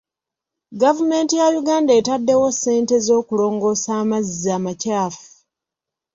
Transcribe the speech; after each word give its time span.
Gavumenti 0.81 1.33
ya 1.41 1.47
Uganda 1.61 1.91
etaddewo 1.99 2.47
ssente 2.55 2.95
z'okulongoosa 3.05 3.91
amazzi 4.01 4.49
amakyafu. 4.57 5.25